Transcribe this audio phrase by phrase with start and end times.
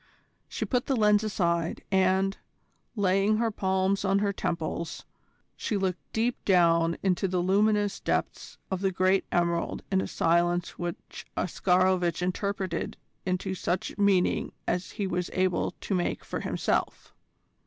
[0.49, 2.35] She put the lens aside, and,
[2.95, 5.05] laying her palms on her temples,
[5.55, 10.79] she looked deep down into the luminous depths of the great emerald in a silence
[10.79, 17.13] which Oscarovitch interpreted into such meaning as he was able to make for himself.